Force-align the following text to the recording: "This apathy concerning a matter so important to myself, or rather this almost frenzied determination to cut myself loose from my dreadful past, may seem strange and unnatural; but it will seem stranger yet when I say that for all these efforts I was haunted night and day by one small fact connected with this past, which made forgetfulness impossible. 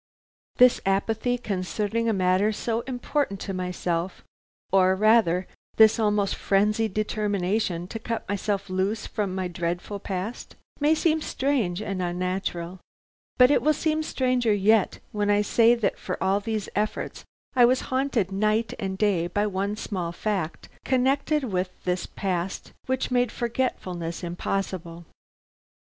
"This 0.55 0.81
apathy 0.83 1.37
concerning 1.37 2.09
a 2.09 2.11
matter 2.13 2.51
so 2.51 2.79
important 2.87 3.39
to 3.41 3.53
myself, 3.53 4.23
or 4.71 4.95
rather 4.95 5.45
this 5.75 5.99
almost 5.99 6.33
frenzied 6.33 6.95
determination 6.95 7.87
to 7.89 7.99
cut 7.99 8.27
myself 8.27 8.67
loose 8.67 9.05
from 9.05 9.35
my 9.35 9.47
dreadful 9.47 9.99
past, 9.99 10.55
may 10.79 10.95
seem 10.95 11.21
strange 11.21 11.83
and 11.83 12.01
unnatural; 12.01 12.79
but 13.37 13.51
it 13.51 13.61
will 13.61 13.75
seem 13.75 14.01
stranger 14.01 14.51
yet 14.55 14.97
when 15.11 15.29
I 15.29 15.43
say 15.43 15.75
that 15.75 15.99
for 15.99 16.17
all 16.19 16.39
these 16.39 16.67
efforts 16.75 17.23
I 17.55 17.65
was 17.65 17.81
haunted 17.93 18.31
night 18.31 18.73
and 18.79 18.97
day 18.97 19.27
by 19.27 19.45
one 19.45 19.75
small 19.75 20.11
fact 20.11 20.67
connected 20.83 21.43
with 21.43 21.69
this 21.83 22.07
past, 22.07 22.73
which 22.87 23.11
made 23.11 23.31
forgetfulness 23.31 24.23
impossible. 24.23 25.05